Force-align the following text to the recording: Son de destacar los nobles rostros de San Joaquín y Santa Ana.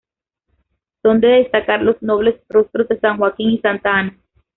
Son 1.03 1.21
de 1.21 1.27
destacar 1.27 1.83
los 1.83 2.01
nobles 2.01 2.33
rostros 2.49 2.87
de 2.87 2.99
San 2.99 3.17
Joaquín 3.19 3.51
y 3.51 3.59
Santa 3.59 3.99
Ana. 3.99 4.17